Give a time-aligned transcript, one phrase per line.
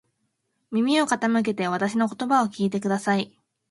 [0.71, 3.37] 耳を傾けてわたしの言葉を聞いてください。